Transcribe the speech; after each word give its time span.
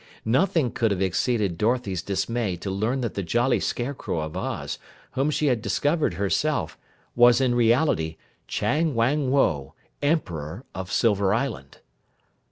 Nothing 0.25 0.71
could 0.71 0.89
have 0.89 0.99
exceeded 0.99 1.59
Dorothy's 1.59 2.01
dismay 2.01 2.55
to 2.55 2.71
learn 2.71 3.01
that 3.01 3.13
the 3.13 3.21
jolly 3.21 3.59
Scarecrow 3.59 4.21
of 4.21 4.35
Oz, 4.35 4.79
whom 5.11 5.29
she 5.29 5.45
had 5.45 5.61
discovered 5.61 6.15
herself, 6.15 6.75
was 7.15 7.39
in 7.39 7.53
reality 7.53 8.17
Chang 8.47 8.95
Wang 8.95 9.29
Woe, 9.29 9.75
Emperor 10.01 10.65
of 10.73 10.91
Silver 10.91 11.35
Island. 11.35 11.81